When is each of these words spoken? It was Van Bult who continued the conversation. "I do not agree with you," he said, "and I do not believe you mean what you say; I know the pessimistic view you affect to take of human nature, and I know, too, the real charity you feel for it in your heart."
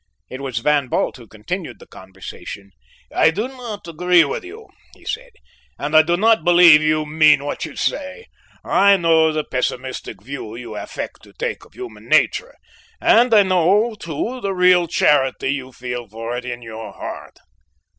It 0.31 0.41
was 0.41 0.57
Van 0.57 0.87
Bult 0.87 1.17
who 1.17 1.27
continued 1.27 1.77
the 1.77 1.85
conversation. 1.85 2.71
"I 3.15 3.29
do 3.29 3.47
not 3.47 3.87
agree 3.87 4.23
with 4.25 4.43
you," 4.43 4.67
he 4.95 5.05
said, 5.05 5.29
"and 5.77 5.95
I 5.95 6.01
do 6.01 6.17
not 6.17 6.43
believe 6.43 6.81
you 6.81 7.05
mean 7.05 7.45
what 7.45 7.65
you 7.65 7.75
say; 7.75 8.25
I 8.63 8.97
know 8.97 9.31
the 9.31 9.43
pessimistic 9.43 10.23
view 10.23 10.55
you 10.55 10.75
affect 10.75 11.21
to 11.21 11.33
take 11.33 11.65
of 11.65 11.75
human 11.75 12.09
nature, 12.09 12.55
and 12.99 13.31
I 13.31 13.43
know, 13.43 13.93
too, 13.93 14.41
the 14.41 14.55
real 14.55 14.87
charity 14.87 15.49
you 15.49 15.71
feel 15.71 16.07
for 16.07 16.35
it 16.35 16.45
in 16.45 16.63
your 16.63 16.91
heart." 16.93 17.37